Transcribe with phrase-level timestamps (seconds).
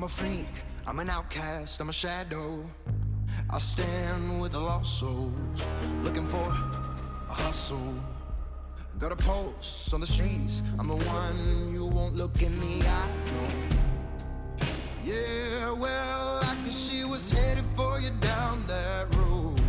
[0.00, 0.48] I'm a freak,
[0.86, 2.64] I'm an outcast, I'm a shadow.
[3.50, 5.66] I stand with the lost souls,
[6.02, 7.94] looking for a hustle.
[8.98, 13.08] Got a pulse on the streets, I'm the one you won't look in the eye,
[13.26, 14.66] no.
[15.04, 19.60] Yeah, well, I guess she was headed for you down that road.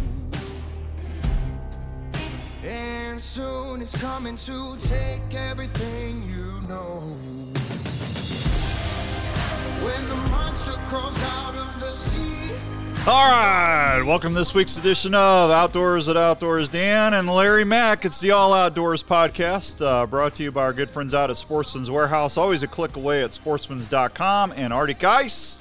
[2.63, 7.40] And soon it's coming to take everything you know.
[13.07, 18.05] All right, welcome to this week's edition of Outdoors at Outdoors Dan and Larry Mack.
[18.05, 21.37] It's the All Outdoors podcast uh, brought to you by our good friends out at
[21.37, 22.37] Sportsman's Warehouse.
[22.37, 25.57] Always a click away at sportsmans.com and Arctic Ice.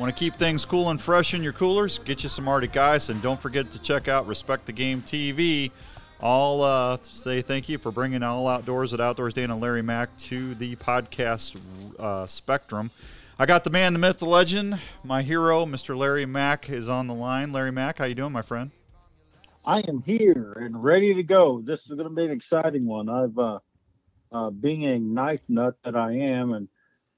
[0.00, 2.00] Want to keep things cool and fresh in your coolers?
[2.00, 5.70] Get you some Arctic Ice and don't forget to check out Respect the Game TV.
[6.20, 10.16] I'll uh, say thank you for bringing All Outdoors at Outdoors Dan and Larry Mack
[10.16, 11.56] to the podcast
[12.00, 12.90] uh, spectrum.
[13.40, 15.96] I got the man, the myth, the legend, my hero, Mr.
[15.96, 17.54] Larry Mack, is on the line.
[17.54, 18.70] Larry Mack, how you doing, my friend?
[19.64, 21.62] I am here and ready to go.
[21.62, 23.08] This is going to be an exciting one.
[23.08, 23.60] I've, uh,
[24.30, 26.68] uh, being a knife nut that I am, and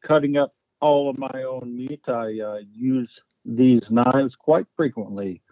[0.04, 5.42] cutting up all of my own meat, I uh, use these knives quite frequently.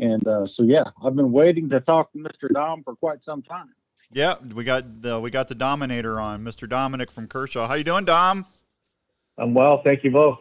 [0.00, 2.52] And uh, so, yeah, I've been waiting to talk to Mr.
[2.52, 3.68] Dom for quite some time.
[4.10, 6.68] Yeah, we got the we got the Dominator on, Mr.
[6.68, 7.68] Dominic from Kershaw.
[7.68, 8.44] How you doing, Dom?
[9.38, 10.40] I'm well, thank you both.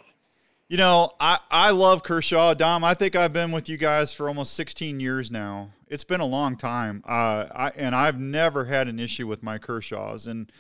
[0.68, 2.56] You know, I, I love Kershaw.
[2.56, 5.70] Dom, I think I've been with you guys for almost 16 years now.
[5.88, 7.04] It's been a long time.
[7.08, 10.26] Uh, I, and I've never had an issue with my Kershaws.
[10.26, 10.52] And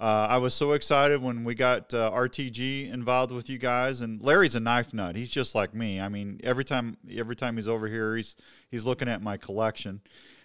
[0.00, 4.00] uh, I was so excited when we got uh, RTG involved with you guys.
[4.00, 5.14] And Larry's a knife nut.
[5.14, 6.00] He's just like me.
[6.00, 8.34] I mean, every time every time he's over here, he's
[8.68, 10.00] he's looking at my collection.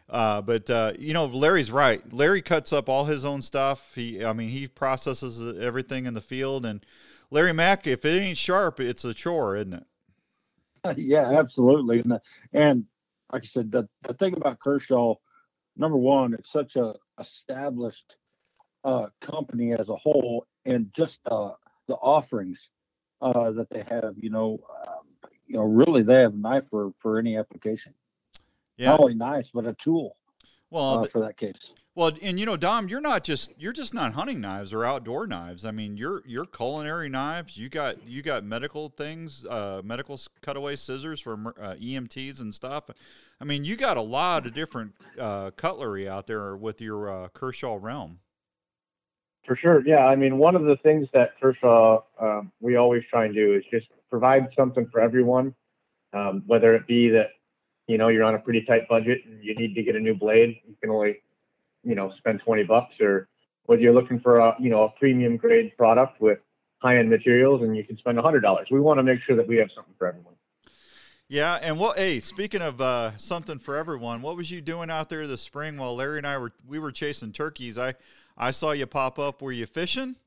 [0.08, 2.02] Uh, but uh, you know, Larry's right.
[2.14, 3.94] Larry cuts up all his own stuff.
[3.96, 6.86] He, I mean, he processes everything in the field and
[7.30, 9.86] Larry Mack, if it ain't sharp, it's a chore, isn't it?
[10.98, 12.00] yeah, absolutely.
[12.00, 12.20] And,
[12.54, 12.86] and
[13.32, 15.16] like I said, the, the thing about Kershaw,
[15.76, 18.16] number one, it's such a established
[18.84, 21.52] uh, company as a whole, and just uh,
[21.88, 22.70] the offerings
[23.22, 26.94] uh, that they have, you know, um, you know, really they have a knife for
[27.00, 27.94] for any application.
[28.78, 28.90] Yeah.
[28.90, 30.16] Not only nice, but a tool.
[30.70, 31.74] Well, uh, for that case.
[31.96, 35.26] Well, and you know, Dom, you're not just you're just not hunting knives or outdoor
[35.26, 35.66] knives.
[35.66, 37.58] I mean, you're you're culinary knives.
[37.58, 42.84] You got you got medical things, uh, medical cutaway scissors for uh, EMTs and stuff.
[43.42, 47.28] I mean, you got a lot of different uh, cutlery out there with your uh,
[47.30, 48.20] Kershaw realm.
[49.44, 50.06] For sure, yeah.
[50.06, 53.64] I mean, one of the things that Kershaw um, we always try and do is
[53.72, 55.56] just provide something for everyone,
[56.14, 57.32] um, whether it be that
[57.88, 60.14] you know you're on a pretty tight budget and you need to get a new
[60.14, 61.22] blade, you can only
[61.84, 63.28] you know spend 20 bucks or
[63.66, 66.40] whether you're looking for a you know a premium grade product with
[66.80, 69.56] high end materials and you can spend $100 we want to make sure that we
[69.58, 70.34] have something for everyone.
[71.30, 75.10] Yeah and what hey speaking of uh, something for everyone what was you doing out
[75.10, 77.78] there this spring while larry and i were we were chasing turkeys?
[77.78, 77.96] I
[78.38, 79.42] i saw you pop up.
[79.42, 80.18] Were you fishing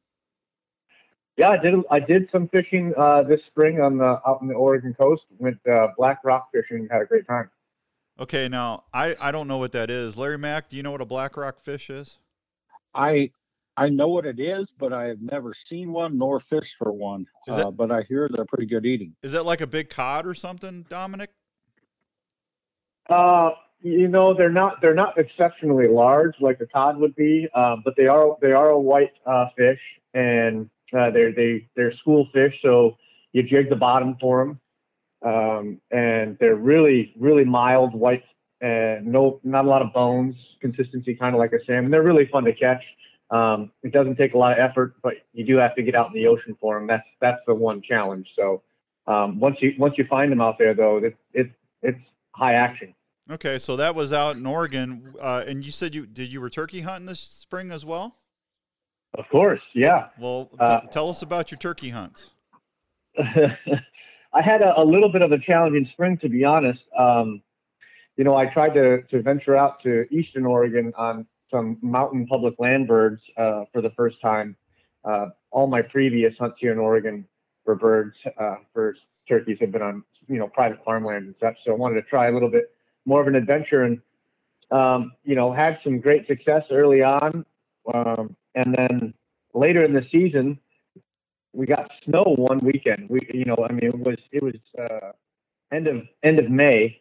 [1.40, 1.74] yeah, I did.
[1.90, 5.24] I did some fishing uh, this spring on the out in the Oregon coast.
[5.38, 6.86] Went uh, black rock fishing.
[6.90, 7.50] Had a great time.
[8.18, 10.18] Okay, now I, I don't know what that is.
[10.18, 12.18] Larry Mack, do you know what a black rock fish is?
[12.94, 13.30] I
[13.74, 17.26] I know what it is, but I have never seen one nor fished for one.
[17.48, 19.14] Is uh, but I hear they're pretty good eating.
[19.22, 21.30] Is that like a big cod or something, Dominic?
[23.08, 27.80] Uh, you know, they're not they're not exceptionally large like a cod would be, um,
[27.82, 32.28] but they are they are a white uh, fish, and uh, they're they they're school
[32.32, 32.60] fish.
[32.62, 32.96] So
[33.32, 34.60] you jig the bottom for them,
[35.30, 38.24] um, and they're really really mild white
[38.60, 41.90] and no not a lot of bones consistency kind of like a salmon.
[41.90, 42.96] They're really fun to catch.
[43.30, 46.08] Um, it doesn't take a lot of effort but you do have to get out
[46.08, 48.32] in the ocean for them that's that's the one challenge.
[48.34, 48.62] So
[49.06, 51.50] um, once you once you find them out there though it, it
[51.82, 52.02] it's
[52.34, 52.94] high action.
[53.30, 55.15] Okay so that was out in oregon.
[55.20, 58.16] Uh, and you said you did you were turkey hunting this spring as well
[59.15, 62.30] of course yeah well t- uh, tell us about your turkey hunts
[64.33, 66.86] I had a, a, little bit of a challenging spring, to be honest.
[66.97, 67.42] Um,
[68.16, 72.54] you know, I tried to, to venture out to Eastern Oregon on some mountain public
[72.59, 74.57] land birds uh, for the first time.
[75.04, 77.27] Uh, all my previous hunts here in Oregon
[77.65, 78.95] for birds, uh, for
[79.28, 81.65] turkeys, have been on you know private farmland and such.
[81.65, 82.71] So I wanted to try a little bit
[83.06, 84.01] more of an adventure, and
[84.71, 87.45] um, you know, had some great success early on,
[87.92, 89.14] um, and then
[89.54, 90.58] later in the season
[91.52, 93.08] we got snow one weekend.
[93.08, 95.12] We, you know, I mean, it was it was uh,
[95.72, 97.00] end of end of May,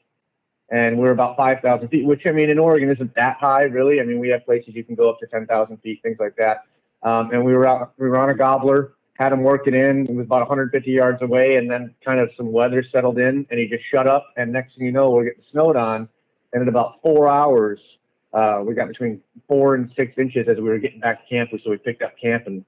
[0.70, 4.02] and we're about five thousand feet, which I mean, in Oregon isn't that high, really.
[4.02, 6.36] I mean, we have places you can go up to ten thousand feet, things like
[6.38, 6.66] that.
[7.04, 10.06] Um, and we were out, we were on a gobbler, had him working in.
[10.06, 13.60] It was about 150 yards away, and then kind of some weather settled in, and
[13.60, 14.28] he just shut up.
[14.36, 16.10] And next thing you know, we're getting snowed on.
[16.52, 17.99] And in about four hours,
[18.34, 21.50] uh, we got between four and six inches as we were getting back to camp.
[21.62, 22.64] So we picked up camp and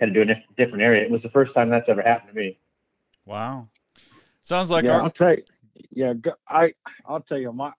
[0.00, 1.02] had to do a different area.
[1.02, 2.58] It was the first time that's ever happened to me.
[3.26, 3.68] Wow.
[4.42, 5.44] Sounds like yeah, our, I'll tell you.
[5.90, 6.14] Yeah,
[6.48, 6.74] I
[7.06, 7.72] I'll tell you my.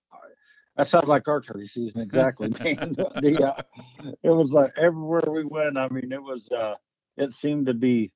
[0.77, 2.49] That sounds like our turkey season exactly.
[2.63, 2.93] man.
[3.21, 3.61] the, uh,
[4.23, 5.77] it was like everywhere we went.
[5.77, 6.49] I mean, it was.
[6.51, 6.75] uh
[7.17, 8.11] It seemed to be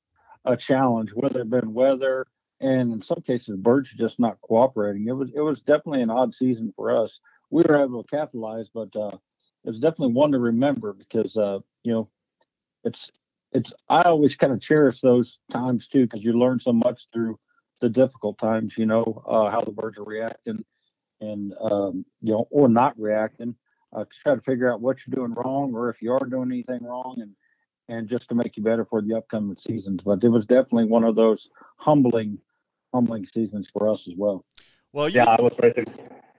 [0.45, 2.25] a challenge, whether it been weather
[2.59, 5.07] and in some cases birds just not cooperating.
[5.07, 7.19] It was it was definitely an odd season for us.
[7.49, 9.17] We were able to capitalize, but uh
[9.63, 12.09] it was definitely one to remember because uh you know
[12.83, 13.11] it's
[13.51, 17.39] it's I always kind of cherish those times too because you learn so much through
[17.81, 18.77] the difficult times.
[18.77, 20.63] You know uh, how the birds are reacting
[21.21, 23.55] and um, you know or not reacting
[23.95, 26.51] uh, to try to figure out what you're doing wrong or if you are doing
[26.51, 27.35] anything wrong and
[27.89, 30.01] and just to make you better for the upcoming seasons.
[30.03, 32.37] But it was definitely one of those humbling
[32.93, 34.45] humbling seasons for us as well.
[34.93, 35.85] well, you, Yeah, I was right there.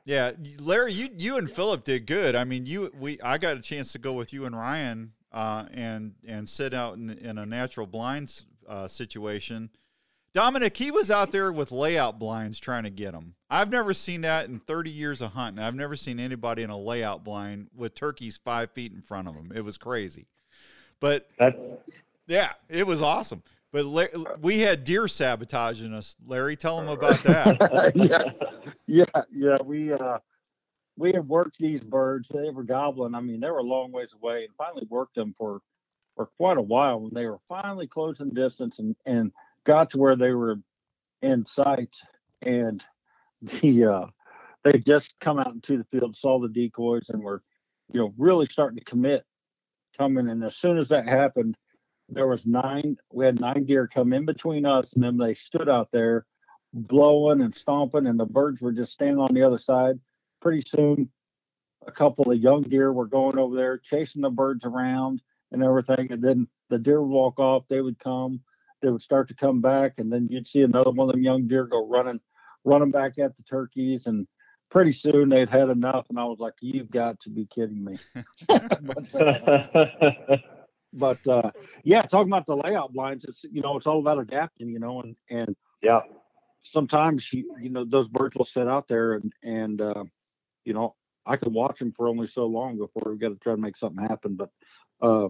[0.08, 2.34] Yeah, Larry, you you and Philip did good.
[2.34, 5.66] I mean, you we I got a chance to go with you and Ryan uh,
[5.70, 9.68] and and sit out in, in a natural blinds uh, situation.
[10.32, 13.34] Dominic, he was out there with layout blinds trying to get them.
[13.50, 15.62] I've never seen that in 30 years of hunting.
[15.62, 19.34] I've never seen anybody in a layout blind with turkeys five feet in front of
[19.34, 19.52] them.
[19.54, 20.26] It was crazy.
[21.00, 21.58] But That's
[22.26, 23.42] yeah, it was awesome.
[23.72, 23.84] But
[24.40, 26.16] we had deer sabotaging us.
[26.26, 27.92] Larry, tell them about that.
[27.94, 29.56] yeah, yeah, yeah.
[29.62, 30.18] We uh,
[30.96, 32.28] we had worked these birds.
[32.28, 33.14] They were gobbling.
[33.14, 35.60] I mean, they were a long ways away, and finally worked them for
[36.16, 37.00] for quite a while.
[37.00, 39.30] When they were finally closing distance and and
[39.64, 40.56] got to where they were
[41.20, 41.94] in sight,
[42.42, 42.82] and
[43.42, 44.06] the uh,
[44.64, 47.42] they just come out into the field, saw the decoys, and were
[47.92, 49.24] you know really starting to commit
[49.98, 50.30] coming.
[50.30, 51.58] And as soon as that happened,
[52.08, 52.96] there was nine.
[53.12, 56.24] We had nine deer come in between us, and then they stood out there
[56.72, 59.98] blowing and stomping, and the birds were just standing on the other side.
[60.40, 61.10] Pretty soon,
[61.86, 65.22] a couple of young deer were going over there chasing the birds around
[65.52, 66.12] and everything.
[66.12, 68.40] And then the deer would walk off, they would come,
[68.82, 71.48] they would start to come back, and then you'd see another one of them young
[71.48, 72.20] deer go running,
[72.64, 74.06] running back at the turkeys.
[74.06, 74.26] And
[74.70, 77.96] pretty soon they'd had enough, and I was like, "You've got to be kidding me!"
[78.48, 80.36] but, uh,
[80.92, 81.50] but uh,
[81.84, 85.00] yeah, talking about the layout blinds, it's you know it's all about adapting, you know,
[85.00, 86.00] and and yeah.
[86.62, 90.04] Sometimes you you know those birds will sit out there and and uh,
[90.64, 90.94] you know
[91.26, 93.76] I could watch them for only so long before we got to try to make
[93.76, 94.36] something happen.
[94.36, 94.50] But
[95.02, 95.28] uh,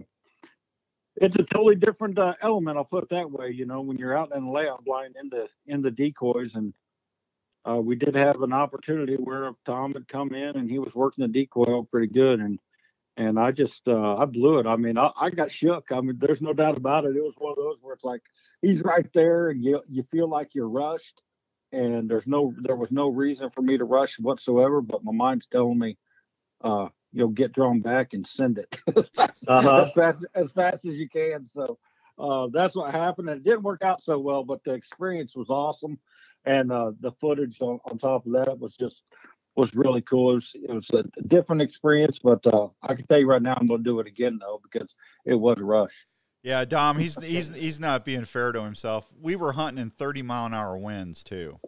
[1.17, 2.77] it's a totally different uh, element.
[2.77, 3.51] I'll put it that way.
[3.51, 6.73] You know, when you're out in the layout blind in the in the decoys, and
[7.69, 11.23] uh, we did have an opportunity where Tom had come in and he was working
[11.23, 12.59] the decoy pretty good, and
[13.19, 14.65] and I just uh, I blew it.
[14.65, 15.91] I mean, I, I got shook.
[15.91, 17.17] I mean, there's no doubt about it.
[17.17, 18.21] It was one of those where it's like
[18.61, 21.21] he's right there, and you you feel like you're rushed,
[21.73, 24.81] and there's no there was no reason for me to rush whatsoever.
[24.81, 25.97] But my mind's telling me,
[26.63, 29.81] uh, you know, get drawn back and send it as, fast, Uh-huh.
[29.83, 31.45] as fast as fast as you can.
[31.45, 31.77] So
[32.17, 33.29] uh, that's what happened.
[33.29, 35.99] And it didn't work out so well, but the experience was awesome,
[36.45, 39.03] and uh, the footage on, on top of that was just
[39.59, 40.31] was really cool.
[40.31, 43.55] It was, it was a different experience, but uh, I can tell you right now,
[43.59, 45.93] I'm going to do it again though because it was a rush.
[46.41, 49.09] Yeah, Dom, he's he's he's not being fair to himself.
[49.21, 51.59] We were hunting in 30 mile an hour winds too,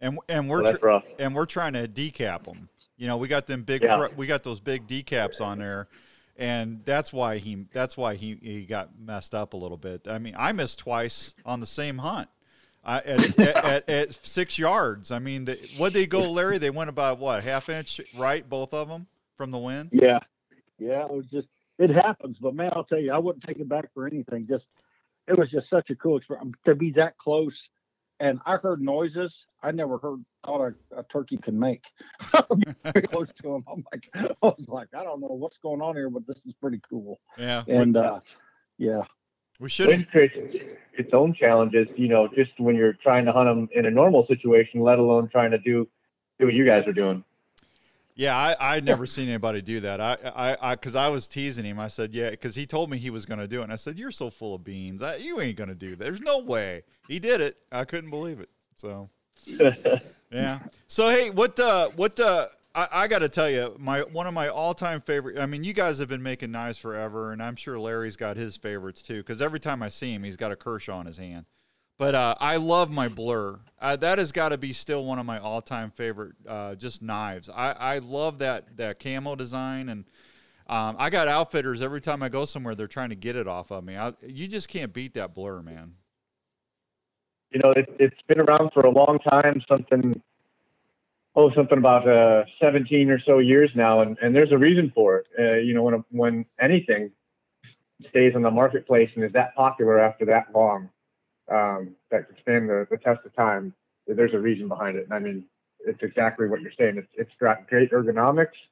[0.00, 1.04] and and we're Well, tr- rough.
[1.18, 2.68] and we're trying to decap them.
[2.96, 4.06] You know, we got them big, Yeah.
[4.16, 5.88] we got those big decaps on there,
[6.36, 10.02] and that's why he that's why he he got messed up a little bit.
[10.08, 12.28] I mean, I missed twice on the same hunt.
[12.84, 15.10] I, at, at, at, at six yards.
[15.10, 16.58] I mean, the, what they go, Larry?
[16.58, 19.90] They went about what half inch right, both of them from the wind.
[19.92, 20.20] Yeah,
[20.78, 21.48] yeah, it was just
[21.78, 22.38] it happens.
[22.38, 24.46] But man, I'll tell you, I wouldn't take it back for anything.
[24.46, 24.68] Just
[25.26, 27.70] it was just such a cool experience to be that close.
[28.20, 31.84] And I heard noises I never heard thought a, a turkey could make.
[33.10, 36.10] Close to him, I'm like, I was like, I don't know what's going on here,
[36.10, 37.18] but this is pretty cool.
[37.38, 38.20] Yeah, And uh,
[38.78, 39.02] yeah,
[39.60, 40.36] we should have Which creates
[40.94, 44.24] its own challenges, you know, just when you're trying to hunt them in a normal
[44.26, 45.88] situation, let alone trying to do
[46.38, 47.24] do what you guys are doing.
[48.16, 50.00] Yeah, I I never seen anybody do that.
[50.00, 51.80] I I I because I was teasing him.
[51.80, 53.76] I said, yeah, because he told me he was going to do it, and I
[53.76, 55.02] said, you're so full of beans.
[55.02, 56.04] I, you ain't going to do that.
[56.04, 56.82] There's no way.
[57.08, 57.56] He did it.
[57.72, 58.50] I couldn't believe it.
[58.76, 59.10] So
[60.30, 60.60] yeah.
[60.86, 64.34] So hey, what uh what uh I, I got to tell you, my one of
[64.34, 65.38] my all-time favorite.
[65.38, 68.56] I mean, you guys have been making knives forever, and I'm sure Larry's got his
[68.56, 69.18] favorites too.
[69.18, 71.46] Because every time I see him, he's got a Kershaw in his hand.
[71.96, 73.60] But uh, I love my Blur.
[73.80, 77.48] Uh, that has got to be still one of my all-time favorite, uh, just knives.
[77.48, 80.04] I, I love that that camo design, and
[80.66, 82.74] um, I got outfitters every time I go somewhere.
[82.74, 83.96] They're trying to get it off of me.
[83.96, 85.94] I, you just can't beat that Blur, man.
[87.54, 89.62] you know, it, it's been around for a long time.
[89.68, 90.20] Something,
[91.36, 95.18] oh, something about uh, 17 or so years now, and, and there's a reason for
[95.18, 95.28] it.
[95.38, 97.10] Uh, you know, when when anything
[98.08, 100.88] stays on the marketplace and is that popular after that long,
[101.50, 103.74] um, that can stand the, the test of time,
[104.06, 105.04] there's a reason behind it.
[105.04, 105.44] And I mean,
[105.80, 106.98] it's exactly what you're saying.
[106.98, 108.66] It's it's got great ergonomics.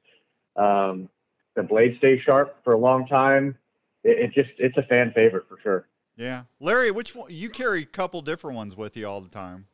[0.55, 1.09] Um,
[1.55, 3.57] the blade stays sharp for a long time.
[4.03, 5.87] It, it just it's a fan favorite for sure.
[6.15, 9.65] Yeah, Larry, which one you carry a couple different ones with you all the time?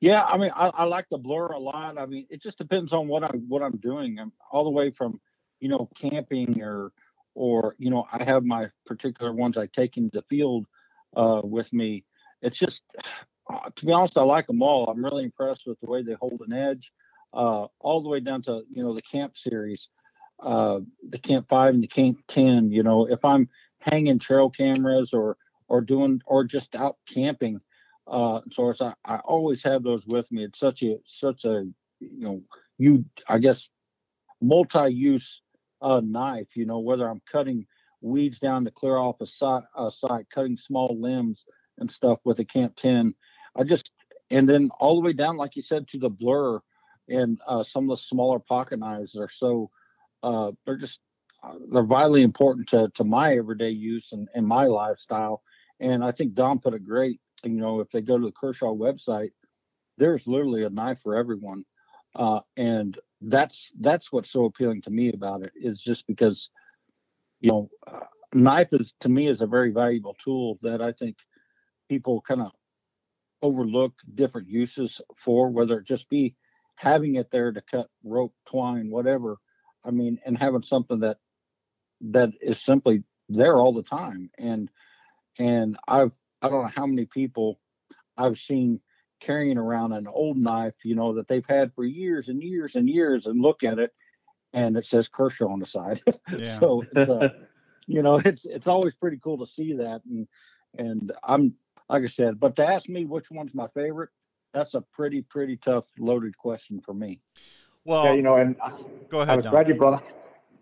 [0.00, 1.98] Yeah, I mean, I, I like the blur a lot.
[1.98, 4.18] I mean, it just depends on what I'm what I'm doing.
[4.18, 5.20] I'm all the way from,
[5.60, 6.92] you know, camping or
[7.34, 10.66] or you know, I have my particular ones I take into the field
[11.16, 12.04] uh, with me.
[12.42, 12.82] It's just,
[13.52, 14.86] uh, to be honest, I like them all.
[14.86, 16.92] I'm really impressed with the way they hold an edge,
[17.32, 19.88] uh, all the way down to you know the camp series,
[20.42, 22.70] uh, the camp five and the camp ten.
[22.70, 23.48] You know, if I'm
[23.80, 25.38] hanging trail cameras or
[25.68, 27.60] or doing or just out camping.
[28.10, 30.44] Uh, so I, I always have those with me.
[30.44, 31.64] It's such a such a
[32.00, 32.42] you know
[32.78, 33.68] you I guess
[34.42, 35.42] multi-use
[35.82, 36.48] uh, knife.
[36.56, 37.66] You know whether I'm cutting
[38.02, 41.46] weeds down to clear off a site, a site, cutting small limbs
[41.78, 43.14] and stuff with a Camp 10.
[43.56, 43.92] I just
[44.30, 46.60] and then all the way down, like you said, to the blur
[47.08, 49.70] and uh, some of the smaller pocket knives are so
[50.24, 51.00] uh, they're just
[51.72, 55.42] they're vitally important to, to my everyday use and, and my lifestyle.
[55.80, 57.20] And I think Dom put it great.
[57.44, 59.30] You know, if they go to the Kershaw website,
[59.98, 61.64] there's literally a knife for everyone.
[62.14, 66.50] Uh, and that's that's what's so appealing to me about it is just because,
[67.40, 68.00] you know, uh,
[68.34, 71.16] knife is to me is a very valuable tool that I think
[71.88, 72.52] people kind of
[73.42, 76.34] overlook different uses for, whether it just be
[76.76, 79.38] having it there to cut rope, twine, whatever.
[79.84, 81.18] I mean, and having something that
[82.00, 84.30] that is simply there all the time.
[84.38, 84.70] And
[85.38, 86.12] and I've
[86.42, 87.58] I don't know how many people
[88.16, 88.80] I've seen
[89.20, 92.88] carrying around an old knife, you know, that they've had for years and years and
[92.88, 93.92] years, and look at it,
[94.52, 96.02] and it says Kershaw on the side.
[96.38, 96.58] Yeah.
[96.58, 97.28] so, it's, uh,
[97.86, 100.28] you know, it's it's always pretty cool to see that, and
[100.76, 101.54] and I'm
[101.88, 104.10] like I said, but to ask me which one's my favorite,
[104.52, 107.20] that's a pretty pretty tough loaded question for me.
[107.84, 108.56] Well, yeah, you know, and
[109.08, 109.32] go ahead.
[109.32, 109.52] I was Don.
[109.52, 110.02] glad you brought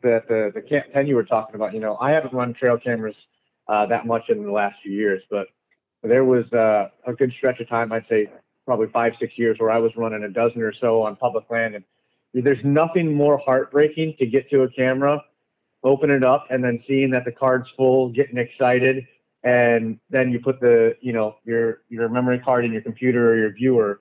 [0.02, 2.76] the, the, the Camp 10 you were talking about, you know, I haven't run trail
[2.76, 3.26] cameras
[3.66, 5.48] uh, that much in the last few years, but
[6.08, 8.30] there was uh, a good stretch of time, I'd say
[8.66, 11.74] probably five, six years, where I was running a dozen or so on public land.
[11.74, 11.84] And
[12.32, 15.22] there's nothing more heartbreaking to get to a camera,
[15.82, 19.06] open it up, and then seeing that the card's full, getting excited.
[19.42, 23.36] And then you put the, you know, your your memory card in your computer or
[23.36, 24.00] your viewer,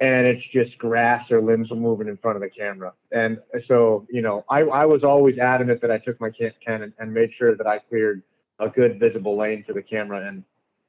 [0.00, 2.92] and it's just grass or limbs moving in front of the camera.
[3.12, 6.82] And so, you know, I, I was always adamant that I took my Camp 10
[6.82, 8.22] and, and made sure that I cleared
[8.58, 10.26] a good visible lane for the camera.
[10.26, 10.44] And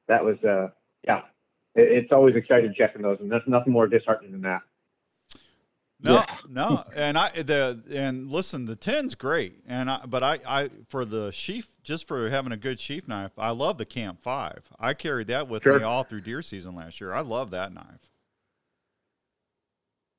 [0.08, 0.68] that was, uh,
[1.04, 1.22] yeah,
[1.74, 3.18] it, it's always exciting checking those.
[3.20, 4.62] And there's nothing more disheartening than that.
[5.98, 6.36] No, yeah.
[6.48, 11.06] no, and I the and listen, the ten's great, and I but I I for
[11.06, 14.70] the sheath just for having a good sheath knife, I love the Camp Five.
[14.78, 15.78] I carried that with sure.
[15.78, 17.14] me all through deer season last year.
[17.14, 18.10] I love that knife.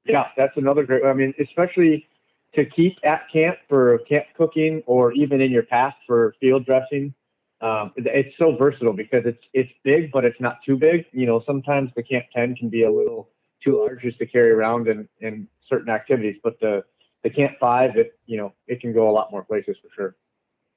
[0.05, 1.05] Yeah, that's another great.
[1.05, 2.07] I mean, especially
[2.53, 7.13] to keep at camp for camp cooking or even in your pack for field dressing.
[7.59, 11.05] Um, it's so versatile because it's it's big, but it's not too big.
[11.11, 14.51] You know, sometimes the Camp 10 can be a little too large just to carry
[14.51, 16.83] around in, in certain activities, but the
[17.23, 20.15] the Camp 5, it you know, it can go a lot more places for sure.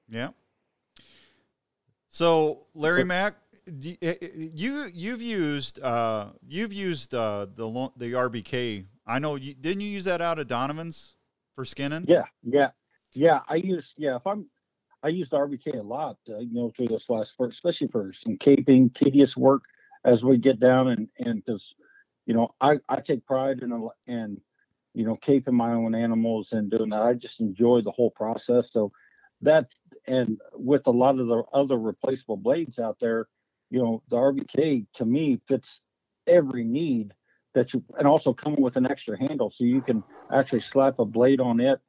[0.08, 0.30] Yeah.
[2.08, 3.34] So Larry Mack,
[3.66, 9.88] you you've used uh, you've used uh, the the RBK I know you didn't you
[9.88, 11.14] use that out of Donovan's
[11.56, 12.04] for skinning?
[12.06, 12.70] Yeah, yeah,
[13.12, 13.40] yeah.
[13.48, 14.14] I use yeah.
[14.16, 14.46] If I'm
[15.02, 18.12] I used the RBK a lot, uh, you know, through this last sport, especially for
[18.12, 19.62] some caping, tedious work
[20.04, 21.74] as we get down and and because
[22.26, 24.40] you know I I take pride in and
[24.94, 27.02] you know caping my own animals and doing that.
[27.02, 28.70] I just enjoy the whole process.
[28.72, 28.92] So
[29.42, 29.70] that
[30.06, 33.28] and with a lot of the other replaceable blades out there,
[33.70, 35.80] you know, the RBK to me fits
[36.26, 37.12] every need
[37.54, 41.04] that you and also coming with an extra handle so you can actually slap a
[41.04, 41.80] blade on it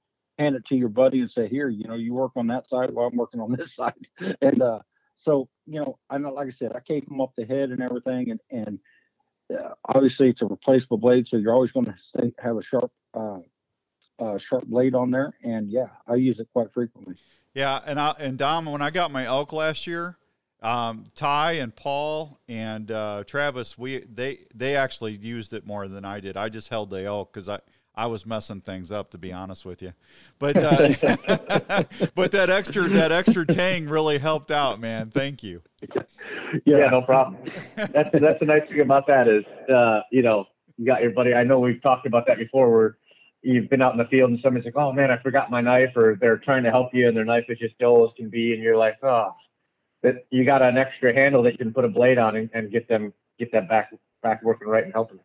[0.41, 2.89] hand it to your buddy and say here you know you work on that side
[2.91, 4.07] while i'm working on this side
[4.41, 4.79] and uh
[5.15, 7.81] so you know i know like i said i cape them up the head and
[7.81, 8.79] everything and and
[9.57, 13.39] uh, obviously it's a replaceable blade so you're always going to have a sharp uh,
[14.19, 17.15] uh, sharp blade on there and yeah i use it quite frequently
[17.53, 20.17] yeah and i and dom when i got my elk last year
[20.63, 26.05] um, Ty and Paul and uh, Travis, we they they actually used it more than
[26.05, 26.37] I did.
[26.37, 27.61] I just held the elk because I
[28.01, 29.93] I was messing things up to be honest with you,
[30.39, 30.87] but uh,
[32.15, 35.11] but that extra that extra tang really helped out, man.
[35.11, 35.61] Thank you.
[36.65, 37.43] Yeah, no problem.
[37.75, 41.35] That's that's the nice thing about that is, uh, you know, you got your buddy.
[41.35, 42.97] I know we've talked about that before, where
[43.43, 45.95] you've been out in the field and somebody's like, "Oh man, I forgot my knife,"
[45.95, 48.53] or they're trying to help you and their knife is just dull as can be,
[48.53, 49.35] and you're like, "Oh."
[50.01, 52.71] That you got an extra handle that you can put a blade on and, and
[52.71, 53.93] get them get that back
[54.23, 55.19] back working right and helping.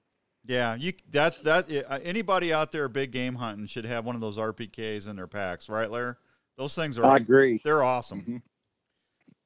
[0.47, 4.21] Yeah, you that that uh, anybody out there big game hunting should have one of
[4.21, 6.15] those RBKs in their packs, right, Larry?
[6.57, 7.61] Those things are I agree.
[7.65, 8.23] they're awesome.
[8.23, 8.43] Mhm.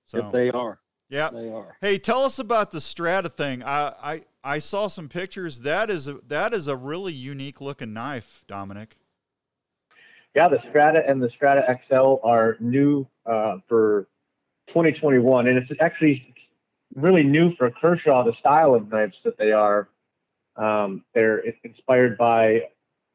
[0.07, 1.31] So If they are, yeah.
[1.31, 1.77] they are.
[1.81, 3.63] Hey, tell us about the Strata thing.
[3.63, 5.61] I I, I saw some pictures.
[5.61, 8.97] That is a, that is a really unique looking knife, Dominic.
[10.35, 14.07] Yeah, the Strata and the Strata XL are new uh, for
[14.69, 16.35] 2021, and it's actually
[16.95, 18.23] really new for Kershaw.
[18.23, 19.89] The style of knives that they are,
[20.61, 22.69] um, they're inspired by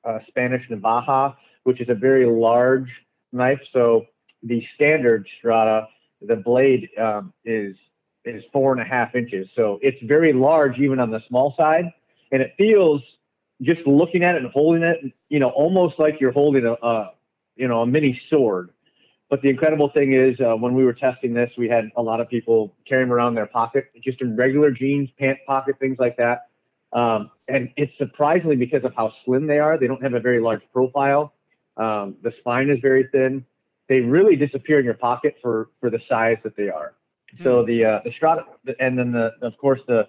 [0.04, 3.62] uh, Spanish Navaja, which is a very large knife.
[3.70, 4.06] So
[4.44, 5.88] the standard Strata,
[6.22, 7.78] the blade um, is
[8.24, 11.86] is four and a half inches, so it's very large even on the small side,
[12.32, 13.20] and it feels
[13.62, 15.00] just looking at it and holding it,
[15.30, 17.14] you know, almost like you're holding a, a
[17.56, 18.72] you know a mini sword.
[19.30, 22.20] But the incredible thing is, uh, when we were testing this, we had a lot
[22.20, 26.45] of people carrying around their pocket, just in regular jeans, pant pocket, things like that.
[26.96, 29.78] Um, and it's surprisingly because of how slim they are.
[29.78, 31.34] They don't have a very large profile.
[31.78, 33.46] Um, the spine is very thin.
[33.90, 36.96] They really disappear in your pocket for for the size that they are.
[37.44, 38.46] So the uh, the Strata,
[38.80, 40.08] and then the of course the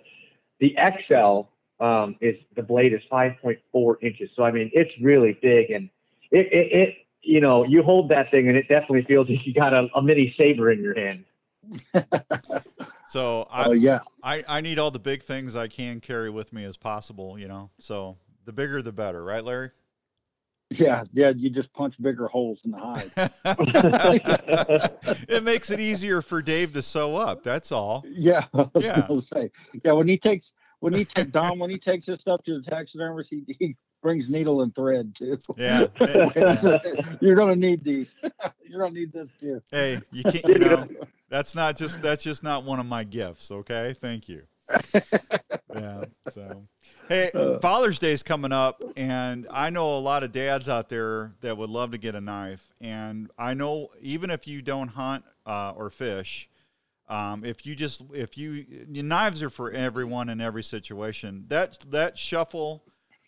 [0.60, 1.42] the XL
[1.84, 4.32] um, is the blade is 5.4 inches.
[4.32, 5.90] So I mean it's really big, and
[6.30, 9.52] it, it, it you know you hold that thing and it definitely feels like you
[9.52, 11.24] got a, a mini saber in your hand.
[13.08, 16.52] So I, Oh yeah, I I need all the big things I can carry with
[16.52, 17.38] me as possible.
[17.38, 19.70] You know, so the bigger the better, right, Larry?
[20.70, 21.30] yeah, yeah.
[21.30, 23.12] You just punch bigger holes in the hide.
[25.28, 27.44] it makes it easier for Dave to sew up.
[27.44, 28.04] That's all.
[28.08, 28.46] Yeah,
[28.80, 29.06] Yeah.
[29.20, 29.50] say.
[29.84, 32.68] Yeah, when he takes when he takes Don when he takes his stuff to the
[32.68, 35.38] taxidermist, he, he brings needle and thread too.
[35.56, 35.86] Yeah.
[37.20, 38.18] You're gonna need these.
[38.68, 39.62] You're gonna need this too.
[39.70, 40.46] Hey, you can't.
[40.48, 40.88] You know,
[41.28, 43.50] that's not just that's just not one of my gifts.
[43.50, 44.42] Okay, thank you.
[45.76, 46.04] Yeah.
[46.30, 46.66] So,
[47.08, 51.56] hey, Father's Day's coming up, and I know a lot of dads out there that
[51.56, 52.72] would love to get a knife.
[52.80, 56.48] And I know even if you don't hunt uh, or fish,
[57.08, 61.44] um, if you just if you your knives are for everyone in every situation.
[61.48, 62.82] That that shuffle.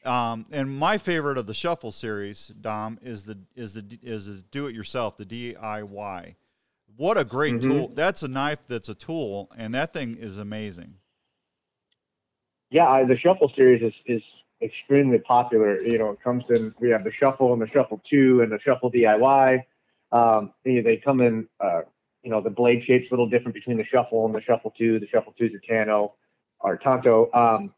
[0.04, 4.44] Um, and my favorite of the shuffle series, Dom, is the is the is the
[4.50, 6.37] do it yourself, the DIY.
[6.98, 7.62] What a great Mhm.
[7.62, 7.88] tool!
[7.94, 10.94] That's a knife that's a tool, and that thing is amazing.
[12.70, 14.22] yeah, I, the Shuffle series is, is
[14.61, 15.80] extremely popular.
[15.80, 18.58] You know, it comes in, we have the Shuffle and the Shuffle 2 and the
[18.58, 19.64] Shuffle DIY.
[20.12, 21.82] Um, they, they come in, uh,
[22.22, 25.00] you know, the blade shape's a little different between the Shuffle and the Shuffle 2.
[25.00, 26.12] The Shuffle 2 is a Tano
[26.61, 27.30] or Tonto.
[27.32, 27.72] Um,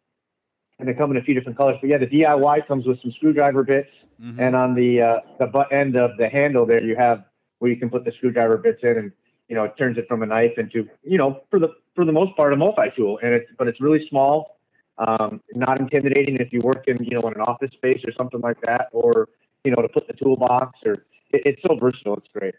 [0.80, 1.76] and they come in a few different colors.
[1.80, 3.92] But yeah, the DIY comes with some screwdriver bits.
[4.20, 4.40] Mhm.
[4.40, 7.26] And on the uh, the butt end of the handle there, you have
[7.60, 9.12] where you can put the screwdriver bits in, and
[9.48, 12.12] you know it turns it from a knife into you know for the for the
[12.12, 13.20] most part a multi tool.
[13.22, 14.58] And it's but it's really small,
[14.98, 18.40] um, not intimidating if you work in you know in an office space or something
[18.40, 19.28] like that, or
[19.64, 20.80] you know to put in the toolbox.
[20.84, 20.92] Or
[21.30, 22.16] it, it's so versatile.
[22.16, 22.54] It's great.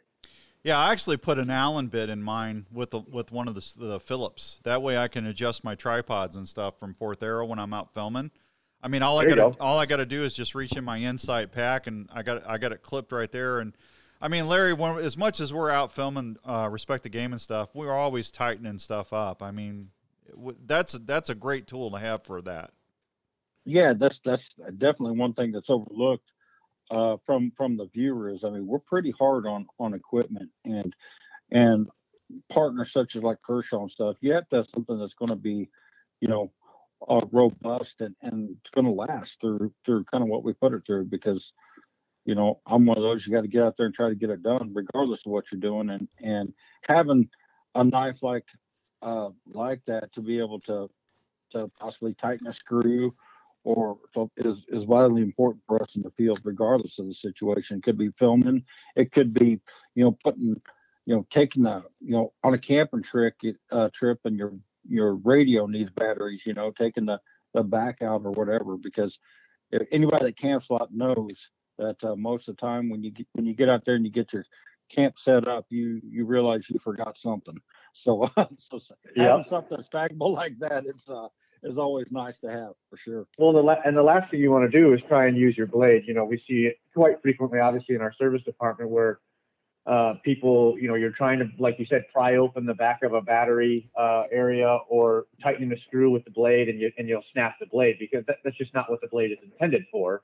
[0.64, 3.74] Yeah, I actually put an Allen bit in mine with the, with one of the,
[3.78, 4.60] the Phillips.
[4.64, 7.96] That way, I can adjust my tripods and stuff from Fourth Arrow when I'm out
[7.96, 8.30] filming.
[8.84, 9.58] I mean, all I There you got go.
[9.60, 12.48] all I got to do is just reach in my inside pack, and I got
[12.48, 13.60] I got it clipped right there.
[13.60, 13.76] And
[14.22, 17.42] I mean, Larry, when, as much as we're out filming, uh, respect the game and
[17.42, 19.42] stuff, we're always tightening stuff up.
[19.42, 19.90] I mean,
[20.36, 22.72] w- that's that's a great tool to have for that.
[23.66, 26.32] Yeah, that's that's definitely one thing that's overlooked
[26.92, 28.44] uh, from from the viewers.
[28.44, 30.96] I mean, we're pretty hard on on equipment and
[31.52, 31.88] and
[32.50, 34.18] partners such as like Kershaw and stuff.
[34.22, 35.70] You have to have something that's going to be,
[36.22, 36.52] you know,
[37.08, 40.74] uh, robust and and it's going to last through through kind of what we put
[40.74, 41.06] it through.
[41.06, 41.54] Because,
[42.26, 44.16] you know, I'm one of those you got to get out there and try to
[44.16, 45.90] get it done, regardless of what you're doing.
[45.90, 46.54] And and
[46.84, 47.30] having
[47.76, 48.46] a knife like
[49.02, 50.90] uh, like that to be able to
[51.52, 53.14] to possibly tighten a screw
[53.64, 53.98] or
[54.38, 57.78] is is vitally important for us in the field, regardless of the situation.
[57.78, 58.64] It could be filming,
[58.96, 59.60] it could be,
[59.96, 60.62] you know, putting,
[61.06, 63.36] you know, taking the, you know, on a camping trip
[63.72, 64.54] uh, trip, and your
[64.88, 66.42] your radio needs batteries.
[66.46, 67.20] You know, taking the
[67.54, 69.20] the back out or whatever, because
[69.72, 71.50] if anybody that camps a lot knows
[71.82, 74.06] that uh, most of the time when you get when you get out there and
[74.06, 74.46] you get your
[74.90, 77.58] camp set up, you you realize you forgot something.
[77.94, 78.80] So, so
[79.16, 79.30] Yeah.
[79.30, 81.28] having something stackable like that, it's uh
[81.64, 83.28] is always nice to have for sure.
[83.38, 85.58] Well, the la- and the last thing you want to do is try and use
[85.58, 86.04] your blade.
[86.08, 89.20] You know, we see it quite frequently, obviously, in our service department where
[89.86, 93.14] uh, people, you know, you're trying to, like you said, pry open the back of
[93.14, 97.22] a battery uh, area or tightening a screw with the blade, and you and you'll
[97.22, 100.24] snap the blade because that, that's just not what the blade is intended for.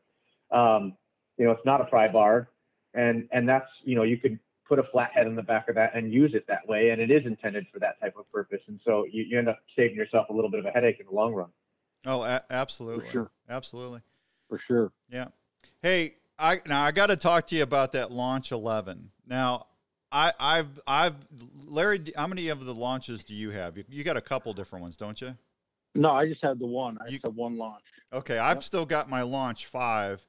[0.51, 0.93] Um,
[1.37, 2.49] you know, it's not a pry bar,
[2.93, 5.95] and and that's you know you could put a flathead in the back of that
[5.95, 8.79] and use it that way, and it is intended for that type of purpose, and
[8.83, 11.11] so you, you end up saving yourself a little bit of a headache in the
[11.13, 11.47] long run.
[12.05, 13.31] Oh, a- absolutely, For sure.
[13.49, 14.01] absolutely.
[14.49, 14.91] For sure.
[15.09, 15.27] Yeah.
[15.81, 19.11] Hey, I now I got to talk to you about that launch 11.
[19.25, 19.67] Now,
[20.11, 21.15] I I've I've
[21.65, 23.77] Larry, how many of the launches do you have?
[23.77, 25.37] You, you got a couple different ones, don't you?
[25.95, 26.97] No, I just had the one.
[27.01, 27.83] I You- just had one launch.
[28.13, 28.63] Okay, I've Yep.
[28.63, 30.21] still got my launch 5.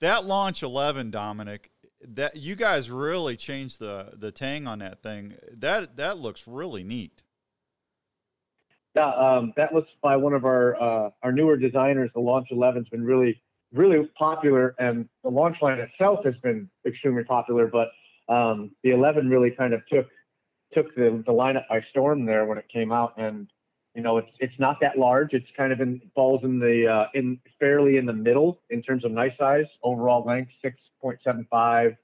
[0.00, 1.70] That launch 11, Dominic,
[2.06, 5.34] that you guys really changed the the tang on that thing.
[5.52, 7.22] That that looks really neat.
[8.94, 12.10] Yeah, um, that was by one of our uh, our newer designers.
[12.14, 13.40] The Launch 11's been really
[13.72, 17.66] really popular, and the launch line itself has been extremely popular.
[17.66, 17.90] But
[18.28, 20.08] um, the 11 really kind of took
[20.72, 23.48] took the, the lineup by storm there when it came out, and
[23.96, 25.32] you know it's it's not that large.
[25.32, 29.06] It's kind of in falls in the uh, in fairly in the middle in terms
[29.06, 29.66] of knife size.
[29.82, 31.96] Overall length 6.75,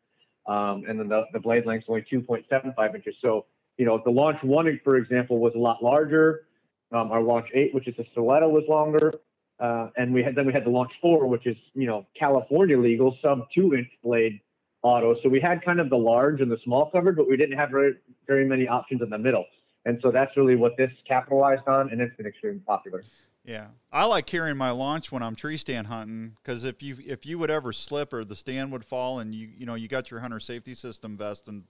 [0.47, 3.19] um, and then the, the blade length is only 2.75 inches.
[3.21, 3.45] So
[3.77, 6.47] you know the Launch One, for example, was a lot larger.
[6.93, 9.13] Um, our launch eight, which is a stiletto, was longer,
[9.61, 12.79] uh, and we had then we had the launch four, which is you know California
[12.79, 14.41] legal sub two inch blade
[14.81, 15.15] auto.
[15.15, 17.69] So we had kind of the large and the small covered, but we didn't have
[17.69, 19.45] very very many options in the middle.
[19.85, 23.03] And so that's really what this capitalized on, and it's been extremely popular.
[23.45, 27.27] Yeah, I like carrying my launch when I'm tree stand hunting because if you if
[27.27, 30.13] you would ever slip or the stand would fall and you you know you got
[30.13, 31.65] your hunter safety system vest and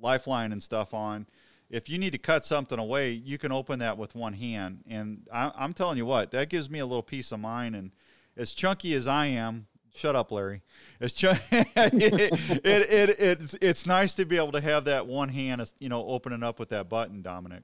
[0.00, 1.26] lifeline and stuff on,
[1.68, 4.84] if you need to cut something away, you can open that with one hand.
[4.88, 7.74] And I, I'm telling you what, that gives me a little peace of mind.
[7.74, 7.90] And
[8.36, 10.62] as chunky as I am, shut up, Larry.
[11.00, 15.28] As chun- it, it, it, it's it's nice to be able to have that one
[15.30, 17.62] hand, you know, opening up with that button, Dominic.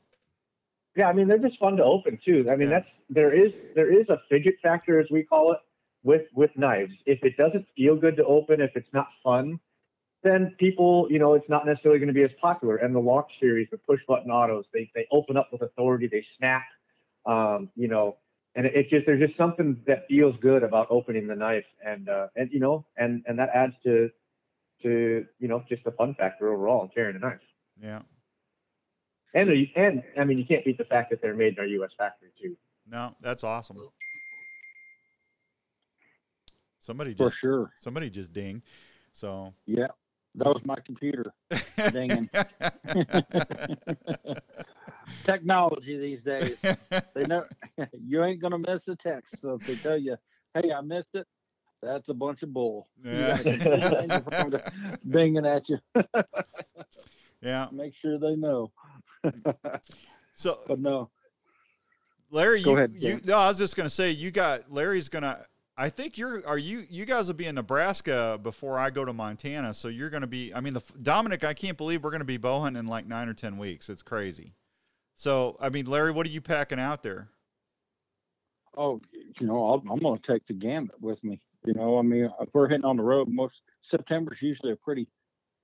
[0.96, 2.46] Yeah, I mean they're just fun to open too.
[2.50, 2.80] I mean Yeah.
[2.80, 5.58] that's there is there is a fidget factor as we call it
[6.02, 6.94] with with knives.
[7.06, 9.58] If it doesn't feel good to open, if it's not fun,
[10.22, 12.76] then people, you know, it's not necessarily going to be as popular.
[12.76, 16.22] And the launch series, the push button autos, they they open up with authority, they
[16.22, 16.64] snap,
[17.26, 18.16] um, you know,
[18.54, 22.08] and it, it just there's just something that feels good about opening the knife, and
[22.08, 24.10] uh, and you know, and and that adds to
[24.82, 27.40] to you know just the fun factor overall in carrying a knife.
[27.80, 28.02] Yeah.
[29.34, 31.66] And you and I mean you can't beat the fact that they're made in our
[31.66, 31.90] U.S.
[31.96, 32.56] factory too.
[32.86, 33.78] No, that's awesome.
[36.80, 37.70] Somebody just For sure.
[37.80, 38.62] somebody just ding.
[39.12, 39.86] So Yeah.
[40.34, 41.32] That was my computer
[41.90, 42.30] dinging.
[45.24, 46.56] Technology these days.
[47.14, 47.44] They know
[48.06, 49.40] you ain't gonna miss a text.
[49.40, 50.16] So if they tell you,
[50.54, 51.26] "Hey, I missed it,"
[51.82, 52.88] that's a bunch of bull.
[53.04, 54.60] You got a computer in your phone
[55.08, 55.78] dinging at you.
[57.42, 57.68] yeah.
[57.70, 58.72] Make sure they know.
[60.34, 61.10] So But no,
[62.30, 65.44] Larry, Go you, ahead, you no, I was just gonna say you got Larry's gonna.
[65.76, 66.46] I think you're.
[66.46, 66.86] Are you?
[66.90, 69.72] You guys will be in Nebraska before I go to Montana.
[69.74, 70.52] So you're gonna be.
[70.54, 71.44] I mean, the Dominic.
[71.44, 73.88] I can't believe we're gonna be bow hunting in like nine or ten weeks.
[73.88, 74.54] It's crazy.
[75.16, 77.28] So I mean, Larry, what are you packing out there?
[78.76, 79.00] oh,
[79.40, 81.40] you know, I'll, I'm gonna take the gamut with me.
[81.64, 85.08] You know, I mean, if we're hitting on the road, most September's usually a pretty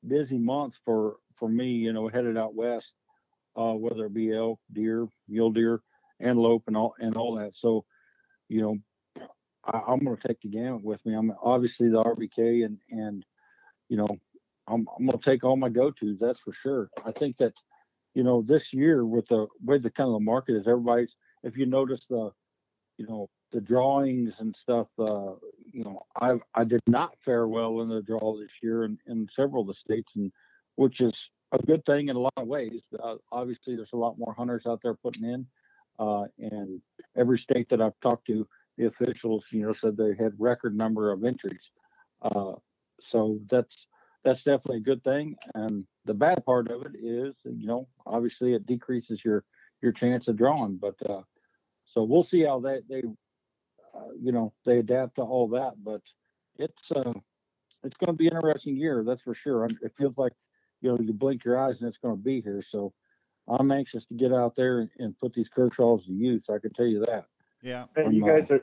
[0.07, 1.69] busy month for for me.
[1.69, 2.95] You know, headed out west,
[3.57, 5.81] uh, whether it be elk, deer, mule deer,
[6.21, 7.57] antelope, and all and all that.
[7.57, 7.85] So,
[8.49, 8.77] you know,
[9.73, 11.15] I, I'm gonna take the gamut with me.
[11.15, 13.25] I'm obviously the RBK and and
[13.89, 14.09] you know,
[14.67, 16.19] I'm I'm gonna take all my go tos.
[16.19, 16.91] That's for sure.
[17.05, 17.55] I think that,
[18.15, 21.15] you know, this year with the way the kind of the market is, everybody's.
[21.45, 22.33] If you notice the
[22.99, 25.33] you know the drawings and stuff uh
[25.73, 29.27] you know i i did not fare well in the draw this year in, in
[29.31, 30.31] several of the states and
[30.75, 34.19] which is a good thing in a lot of ways uh, obviously there's a lot
[34.19, 35.47] more hunters out there putting in
[35.99, 36.81] uh and
[37.17, 38.47] every state that i've talked to
[38.79, 41.71] the officials you know said they had record number of entries
[42.23, 42.53] uh
[43.01, 43.87] so that's
[44.25, 48.55] that's definitely a good thing and the bad part of it is you know obviously
[48.55, 49.45] it decreases your
[49.83, 51.23] your chance of drawing but uh
[51.89, 53.03] so we'll see how they they
[53.95, 55.73] uh, you know they adapt to all that.
[55.83, 56.03] But
[56.57, 57.13] it's uh
[57.85, 59.67] it's going to be an interesting year, that's for sure.
[59.67, 60.33] It feels like
[60.83, 62.61] you know you blink your eyes and it's going to be here.
[62.61, 62.93] So
[63.49, 66.51] I'm anxious to get out there and, put these Kershaws to use.
[66.51, 67.25] I can tell you that.
[67.63, 67.85] Yeah.
[67.97, 68.61] And you guys are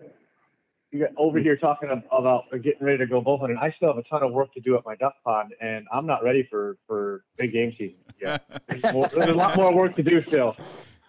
[0.96, 3.58] you got over here talking about getting ready to go bow hunting.
[3.62, 6.06] I still have a ton of work to do at my duck pond, and I'm
[6.06, 8.44] not ready for for big game season yet.
[8.70, 10.56] There's, more, there's a lot more work to do still.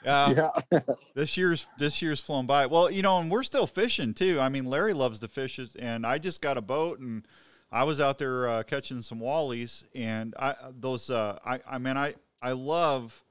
[0.04, 0.80] Uh, yeah.
[1.14, 2.66] this year's this year's flown by.
[2.66, 4.40] Well, you know, and we're still fishing too.
[4.40, 7.26] I mean, Larry loves the fishes, and I just got a boat, and
[7.70, 11.96] I was out there uh, catching some wallies, and I those uh, I I mean
[11.96, 13.22] I I love.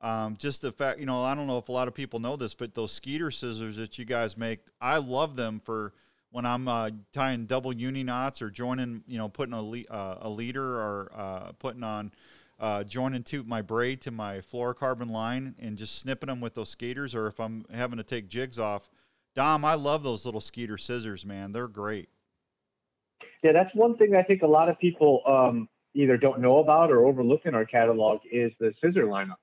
[0.00, 2.36] Um, just the fact, you know, I don't know if a lot of people know
[2.36, 5.92] this, but those skeeter scissors that you guys make, I love them for
[6.30, 10.18] when I'm uh, tying double uni knots or joining, you know, putting a, le- uh,
[10.22, 12.12] a leader or uh, putting on
[12.58, 16.70] uh, joining to my braid to my fluorocarbon line and just snipping them with those
[16.70, 18.88] skeeters, or if I'm having to take jigs off.
[19.34, 21.52] Dom, I love those little skeeter scissors, man.
[21.52, 22.08] They're great.
[23.42, 26.90] Yeah, that's one thing I think a lot of people um, either don't know about
[26.90, 29.36] or overlook in our catalog is the scissor lineup.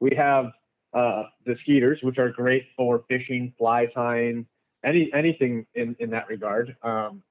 [0.00, 0.52] We have
[0.92, 4.46] uh, the skeeters, which are great for fishing, fly tying,
[4.84, 6.76] any anything in, in that regard.
[6.82, 7.22] Um,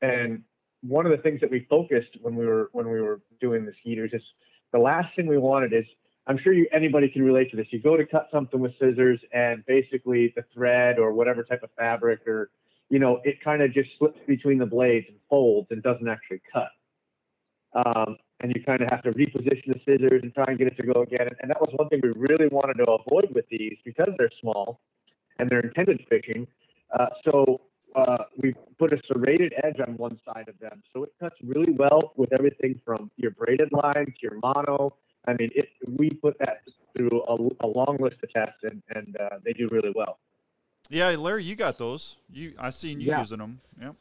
[0.00, 0.42] and
[0.82, 3.72] one of the things that we focused when we were when we were doing the
[3.72, 4.22] skeeters is
[4.72, 5.86] the last thing we wanted is
[6.26, 7.66] I'm sure you anybody can relate to this.
[7.70, 11.70] You go to cut something with scissors and basically the thread or whatever type of
[11.76, 12.50] fabric or
[12.88, 16.40] you know it kind of just slips between the blades and folds and doesn't actually
[16.52, 16.70] cut.
[17.74, 20.76] Um, and you kind of have to reposition the scissors and try and get it
[20.76, 21.28] to go again.
[21.40, 24.80] And that was one thing we really wanted to avoid with these because they're small
[25.38, 26.46] and they're intended fishing.
[26.92, 27.62] Uh, so
[27.96, 31.72] uh, we put a serrated edge on one side of them, so it cuts really
[31.72, 34.94] well with everything from your braided line to your mono.
[35.26, 36.60] I mean, it, we put that
[36.94, 40.18] through a, a long list of tests, and, and uh, they do really well.
[40.90, 42.18] Yeah, Larry, you got those.
[42.30, 43.20] You, I seen you Yeah.
[43.20, 43.60] using them.
[43.80, 43.94] Yep.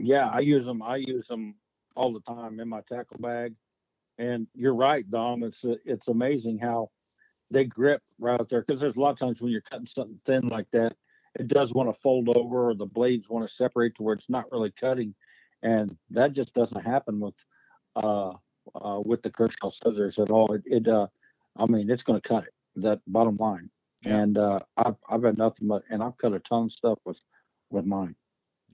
[0.00, 0.82] Yeah, I use them.
[0.82, 1.54] I use them
[1.94, 3.54] all the time in my tackle bag.
[4.18, 5.42] And you're right, Dom.
[5.42, 6.90] It's it's amazing how
[7.50, 8.64] they grip right out there.
[8.66, 10.96] Because there's a lot of times when you're cutting something thin like that,
[11.38, 14.30] it does want to fold over, or the blades want to separate to where it's
[14.30, 15.14] not really cutting,
[15.62, 17.34] and that just doesn't happen with
[17.96, 18.32] uh,
[18.74, 20.52] uh with the Kershaw scissors at all.
[20.52, 21.08] It, it uh,
[21.56, 22.54] I mean, it's going to cut it.
[22.76, 23.70] That bottom line.
[24.02, 24.16] Yeah.
[24.18, 27.20] And uh, I've I've had nothing but, and I've cut a ton of stuff with
[27.70, 28.14] with mine.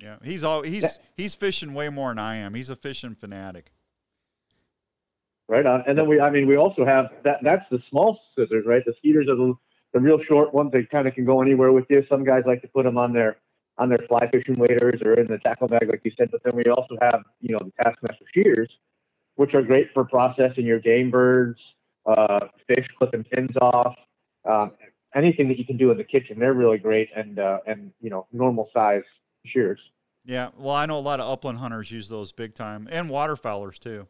[0.00, 2.54] Yeah, he's all he's he's fishing way more than I am.
[2.54, 3.72] He's a fishing fanatic.
[5.48, 5.84] Right on.
[5.86, 7.40] And then we, I mean, we also have that.
[7.42, 8.82] That's the small scissors, right?
[8.84, 9.54] The skeeters are the,
[9.92, 10.72] the real short ones.
[10.72, 12.04] They kind of can go anywhere with you.
[12.06, 13.36] Some guys like to put them on their
[13.78, 16.30] on their fly fishing waders or in the tackle bag, like you said.
[16.30, 18.78] But then we also have, you know, the Taskmaster shears,
[19.36, 21.74] which are great for processing your game birds,
[22.06, 23.96] uh, fish, clipping fins off,
[24.44, 24.72] um,
[25.14, 26.38] anything that you can do in the kitchen.
[26.38, 29.04] They're really great and uh, and you know normal size
[29.44, 29.80] shears.
[30.24, 33.78] Yeah, well, I know a lot of upland hunters use those big time, and waterfowlers
[33.78, 34.06] too.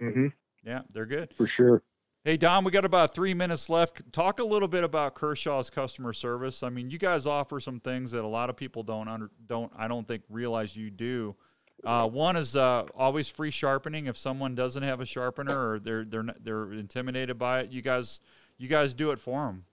[0.00, 0.28] Mm-hmm.
[0.66, 1.32] Yeah, they're good.
[1.34, 1.82] For sure.
[2.24, 4.02] Hey Dom, we got about three minutes left.
[4.12, 6.64] Talk a little bit about Kershaw's customer service.
[6.64, 9.70] I mean, you guys offer some things that a lot of people don't under, don't
[9.76, 11.36] I don't think realize you do.
[11.84, 14.06] Uh, one is uh, always free sharpening.
[14.06, 17.80] If someone doesn't have a sharpener or they're they're not, they're intimidated by it, you
[17.80, 18.20] guys
[18.58, 19.66] you guys do it for them.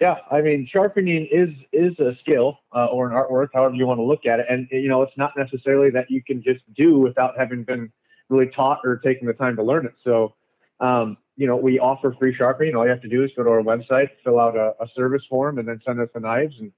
[0.00, 3.98] Yeah, I mean, sharpening is is a skill uh, or an artwork, however you want
[3.98, 6.98] to look at it, and you know, it's not necessarily that you can just do
[6.98, 7.90] without having been
[8.32, 9.94] really taught or taking the time to learn it.
[10.02, 10.34] So,
[10.80, 12.74] um, you know, we offer free sharpening.
[12.74, 15.24] All you have to do is go to our website, fill out a, a service
[15.26, 16.72] form, and then send us the knives, and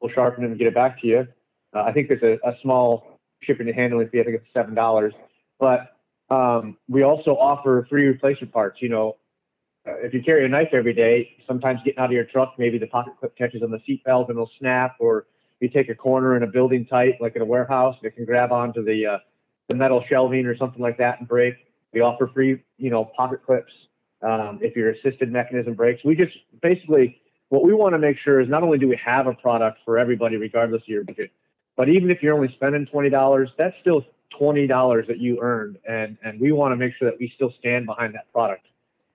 [0.00, 1.28] we'll sharpen them and get it back to you.
[1.74, 4.20] Uh, I think there's a, a small shipping and handling fee.
[4.20, 5.14] I think it's seven dollars,
[5.58, 5.96] but
[6.28, 8.80] um, we also offer free replacement parts.
[8.82, 9.16] You know,
[9.86, 12.78] uh, if you carry a knife every day, sometimes getting out of your truck, maybe
[12.78, 15.26] the pocket clip catches on the seat belt and it'll snap, or
[15.60, 18.24] you take a corner in a building tight, like in a warehouse, and it can
[18.24, 19.18] grab onto the uh,
[19.70, 21.54] the metal shelving or something like that and break.
[21.92, 23.72] We offer free, you know, pocket clips
[24.22, 26.04] um, if your assisted mechanism breaks.
[26.04, 29.26] We just basically what we want to make sure is not only do we have
[29.26, 31.32] a product for everybody, regardless of your budget,
[31.76, 35.78] but even if you're only spending twenty dollars, that's still twenty dollars that you earned,
[35.88, 38.66] and and we want to make sure that we still stand behind that product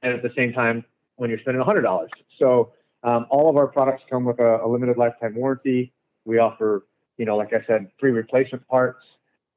[0.01, 0.85] and at the same time
[1.17, 2.09] when you're spending $100.
[2.29, 5.93] So um, all of our products come with a, a, limited lifetime warranty.
[6.25, 6.85] We offer,
[7.17, 9.03] you know, like I said, free replacement parts,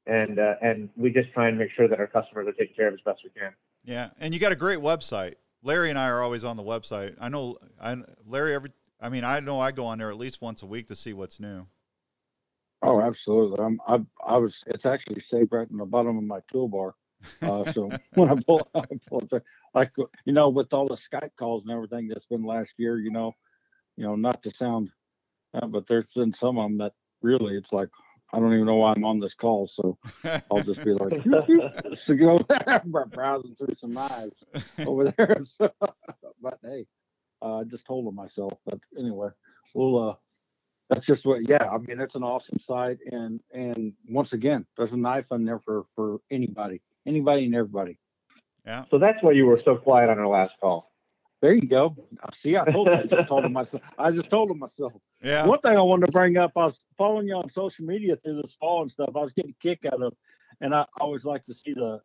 [0.09, 2.87] and uh, and we just try and make sure that our customers are taken care
[2.87, 3.53] of as best we can.
[3.85, 5.35] Yeah, and you got a great website.
[5.61, 7.15] Larry and I are always on the website.
[7.19, 8.55] I know, I Larry.
[8.55, 10.95] Every, I mean, I know I go on there at least once a week to
[10.95, 11.67] see what's new.
[12.81, 13.63] Oh, absolutely.
[13.63, 14.63] I'm, I, I was.
[14.67, 16.93] It's actually saved right in the bottom of my toolbar.
[17.41, 19.43] Uh, so when I pull, I pull it,
[19.75, 19.91] like
[20.25, 23.33] you know, with all the Skype calls and everything that's been last year, you know,
[23.97, 24.89] you know, not to sound,
[25.53, 27.89] uh, but there's been some of them that really, it's like
[28.33, 29.97] I don't even know why I'm on this call, so
[30.51, 31.21] I'll just be like,
[31.95, 32.37] so go
[33.11, 34.43] browsing through some knives
[34.85, 35.41] over there.
[35.45, 35.71] So,
[36.41, 36.85] but hey,
[37.41, 38.53] uh, I just told them myself.
[38.65, 39.29] But anyway,
[39.73, 40.09] we'll.
[40.09, 40.15] uh
[40.91, 44.91] that's just what yeah i mean it's an awesome site and and once again there's
[44.91, 47.99] a knife on there for for anybody anybody and everybody
[48.65, 48.85] Yeah.
[48.89, 50.91] So that's why you were so quiet on our last call.
[51.41, 51.95] There you go.
[52.33, 52.93] See, I told you.
[52.93, 53.83] I just told him myself.
[53.97, 54.93] I just told him myself.
[55.21, 55.45] Yeah.
[55.45, 58.41] One thing I wanted to bring up, I was following you on social media through
[58.41, 59.09] this fall and stuff.
[59.15, 60.13] I was getting a kick out of,
[60.61, 62.01] and I always like to see the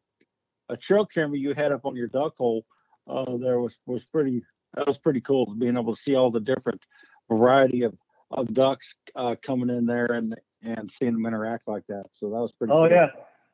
[0.70, 2.64] a trail camera you had up on your duck hole.
[3.06, 4.42] Uh, there was was pretty.
[4.74, 6.82] That was pretty cool being able to see all the different
[7.30, 7.94] variety of
[8.30, 12.06] of ducks uh, coming in there and and seeing them interact like that.
[12.12, 12.72] So that was pretty.
[12.72, 12.90] Oh cool.
[12.90, 13.08] yeah,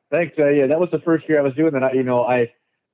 [0.09, 0.39] thanks.
[0.39, 1.83] Uh, yeah, that was the first year I was doing that.
[1.83, 2.51] I, you know, I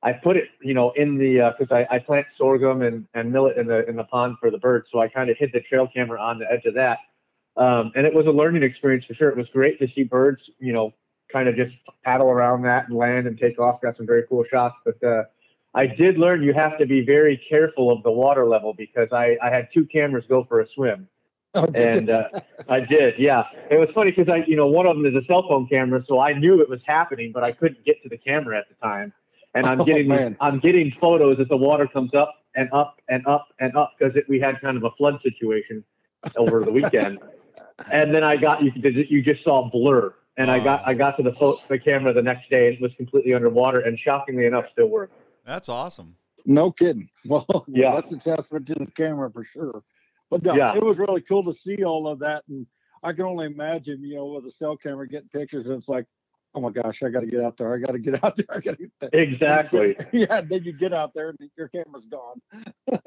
[0.07, 3.57] I put it, you know, in the because I, I plant sorghum and, and millet
[3.57, 5.85] in the in the pond for the birds, so I kind of hid the trail
[5.85, 6.99] camera on the edge of that,
[7.57, 9.27] um, and it was a learning experience for sure.
[9.27, 10.93] It was great to see birds, you know,
[11.29, 13.81] kind of just paddle around that and land and take off.
[13.81, 15.23] Got some very cool shots, but uh,
[15.75, 19.37] I did learn you have to be very careful of the water level because I
[19.43, 21.09] I had two cameras go for a swim
[21.53, 22.29] and uh,
[22.69, 23.45] I did, yeah.
[23.69, 26.03] It was funny because I, you know, one of them is a cell phone camera,
[26.03, 28.75] so I knew it was happening, but I couldn't get to the camera at the
[28.75, 29.13] time.
[29.57, 30.37] And I'm Oh, getting, man.
[30.39, 34.15] I'm getting photos as the water comes up and up and up and up because
[34.29, 35.83] we had kind of a flood situation
[36.35, 37.19] over the weekend.
[37.91, 40.97] and then I got you, you just saw blur, and I got, I oh.
[40.97, 43.97] got to the pho- the camera the next day, and it was completely underwater, and
[43.97, 45.13] shockingly enough, still worked.
[45.45, 46.15] That's awesome.
[46.45, 47.09] No kidding.
[47.25, 47.95] Well, Yeah.
[47.95, 49.83] that's a testament to the camera for sure.
[50.29, 50.75] But no, Yeah.
[50.75, 52.65] it was really cool to see all of that, and
[53.03, 55.65] I can only imagine, you know, with a cell camera getting pictures.
[55.67, 56.05] And it's like,
[56.57, 57.73] oh my gosh, I got to get out there.
[57.73, 58.45] I got to get out there.
[58.49, 58.89] I got to.
[59.13, 59.95] Exactly.
[60.11, 60.41] yeah.
[60.41, 62.41] Then you get out there and your camera's gone.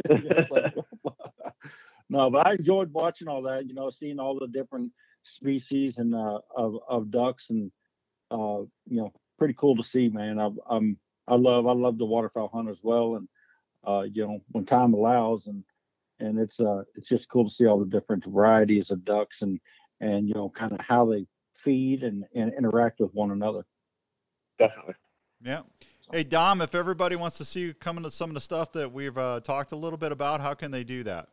[0.51, 0.75] Like,
[2.11, 3.67] no, but I enjoyed watching all that.
[3.67, 7.71] You know, seeing all the different species and uh, of of ducks, and
[8.31, 10.39] uh, you know, pretty cool to see, man.
[10.39, 10.97] I, I'm
[11.29, 13.29] I love I love the waterfowl hunt as well, and
[13.87, 15.63] uh, you know, when time allows, and
[16.19, 19.61] and it's uh it's just cool to see all the different varieties of ducks and
[20.01, 21.27] and you know kind of how they
[21.65, 23.65] feed and, and interact with one another.
[24.59, 24.95] Definitely.
[25.43, 25.63] Yeah.
[26.13, 28.93] Hey Dom, if everybody wants to see you come into some of the stuff that
[28.93, 31.29] we've uh, talked a little bit about, how can they do that?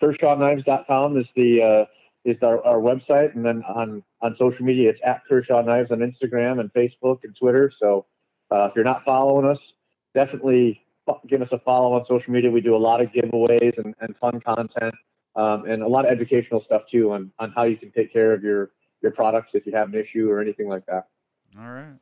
[0.00, 1.84] KershawKnives.com is the uh,
[2.24, 5.98] is our, our website, and then on on social media, it's at Kershaw Knives on
[5.98, 7.70] Instagram and Facebook and Twitter.
[7.76, 8.06] So
[8.50, 9.72] uh, if you're not following us,
[10.14, 10.80] definitely
[11.26, 12.50] give us a follow on social media.
[12.50, 14.94] We do a lot of giveaways and, and fun content,
[15.36, 18.32] um, and a lot of educational stuff too on on how you can take care
[18.32, 18.70] of your
[19.04, 21.06] your products if you have an issue or anything like that.
[21.56, 21.94] All right.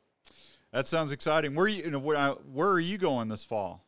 [0.73, 1.55] That sounds exciting.
[1.55, 3.85] Where you, you know, where, uh, where are you going this fall?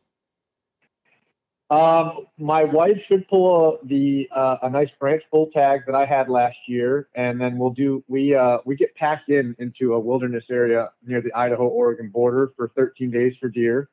[1.71, 6.05] Um, my wife should pull a, the uh, a nice branch bull tag that I
[6.05, 9.99] had last year, and then we'll do we uh, we get packed in into a
[9.99, 13.89] wilderness area near the Idaho Oregon border for 13 days for deer.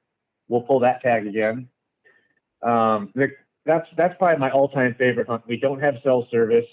[0.48, 1.66] We'll pull that tag again.
[2.62, 3.30] Um, the,
[3.64, 5.44] that's that's probably my all-time favorite hunt.
[5.46, 6.68] We don't have cell service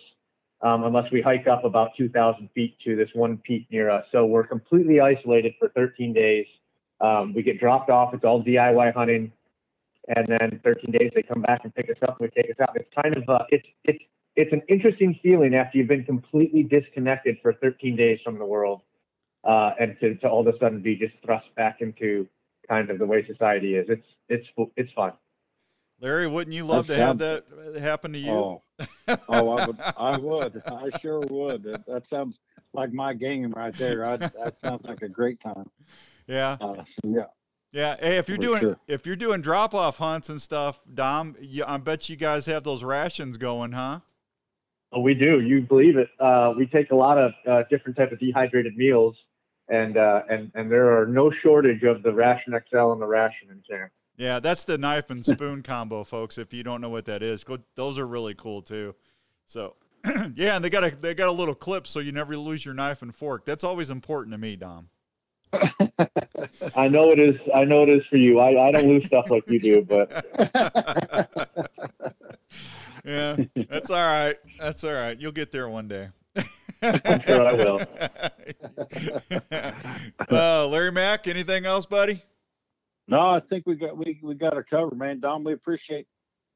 [0.61, 4.07] um, unless we hike up about 2,000 feet to this one peak near us.
[4.11, 6.47] So we're completely isolated for 13 days.
[7.01, 8.13] Um, we get dropped off.
[8.13, 9.31] It's all DIY hunting
[10.09, 12.59] and then 13 days they come back and pick us up and they take us
[12.59, 12.75] out.
[12.75, 14.03] It's kind of uh, it's it's
[14.35, 18.81] it's an interesting feeling after you've been completely disconnected for 13 days from the world,
[19.43, 22.27] uh, and to, to all of a sudden be just thrust back into
[22.67, 23.89] kind of the way society is.
[23.89, 25.13] It's it's it's fun.
[26.01, 28.31] Larry, wouldn't you love That to have that happen to you?
[28.31, 28.63] Oh,
[29.07, 31.63] oh, I would, I would, I sure would.
[31.63, 32.39] That, that sounds
[32.73, 34.05] like my game right there.
[34.05, 35.69] I, that sounds like a great time.
[36.27, 36.57] Yeah.
[36.61, 37.23] Uh, so yeah.
[37.71, 37.97] Yeah.
[37.99, 38.79] Hey, if you're For doing sure.
[38.87, 42.63] if you're doing drop off hunts and stuff, Dom, you, I bet you guys have
[42.63, 43.99] those rations going, huh?
[44.91, 45.41] Oh, we do.
[45.41, 46.09] You believe it?
[46.19, 49.17] Uh, we take a lot of uh, different type of dehydrated meals,
[49.67, 53.49] and uh, and and there are no shortage of the Ration XL and the Ration
[53.51, 53.91] in camp.
[54.19, 56.37] Yeah, that's the knife and spoon combo, folks.
[56.37, 57.57] If you don't know what that is, go.
[57.75, 58.93] Those are really cool too.
[59.45, 59.75] So,
[60.35, 62.73] yeah, and they got a they got a little clip so you never lose your
[62.73, 63.45] knife and fork.
[63.45, 64.89] That's always important to me, Dom.
[66.75, 67.39] I know it is.
[67.55, 68.39] I know it is for you.
[68.39, 70.25] I, I don't lose stuff like you do, but
[73.05, 73.37] yeah,
[73.69, 74.35] that's all right.
[74.59, 75.17] That's all right.
[75.17, 76.09] You'll get there one day.
[76.81, 77.81] I'm sure I will.
[80.29, 82.21] uh, Larry Mack, anything else, buddy?
[83.09, 85.19] No, I think we got we, we got our cover, man.
[85.19, 86.05] Dom, we appreciate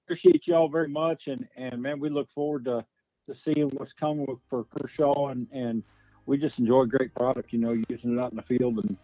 [0.05, 2.85] appreciate y'all very much, and and man, we look forward to
[3.27, 5.81] to seeing what's coming for Kershaw, and and
[6.27, 8.97] we just enjoy great product, you know, using it out in the field, and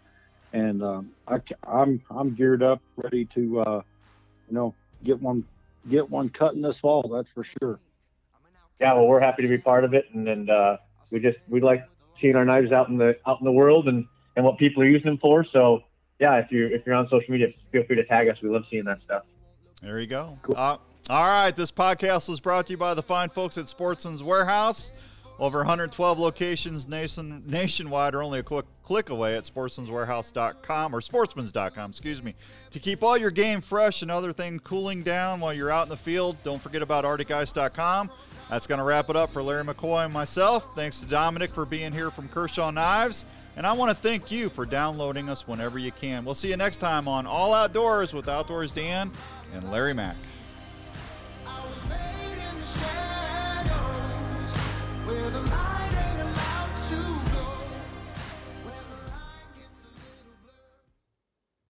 [0.54, 3.82] and um, I I'm I'm geared up, ready to uh,
[4.48, 5.44] you know get one
[5.90, 7.10] get one cutting this fall.
[7.12, 7.80] That's for sure.
[8.80, 10.78] yeah, well, we're happy to be part of it, and and uh,
[11.12, 11.84] we just we like
[12.16, 14.06] seeing our knives out in the out in the world and
[14.36, 15.44] and what people are using them for.
[15.44, 15.84] So
[16.20, 18.42] yeah, if you if you're on social media, feel free to tag us.
[18.42, 19.24] We love seeing that stuff.
[19.82, 20.38] There you go.
[20.54, 20.78] Uh,
[21.10, 21.56] all right.
[21.56, 24.92] This podcast was brought to you by the fine folks at Sportsman's Warehouse.
[25.40, 31.92] Over 112 locations nation, nationwide are only a quick click away at sportsmanswarehouse.com or sportsmans.com,
[31.92, 32.36] excuse me.
[32.72, 35.90] To keep all your game fresh and other things cooling down while you're out in
[35.90, 38.12] the field, don't forget about arcticice.com.
[38.50, 40.68] That's going to wrap it up for Larry McCoy and myself.
[40.76, 43.26] Thanks to Dominic for being here from Kershaw Knives.
[43.60, 46.24] And I want to thank you for downloading us whenever you can.
[46.24, 49.12] We'll see you next time on All Outdoors with Outdoors Dan
[49.54, 50.16] and Larry Mack.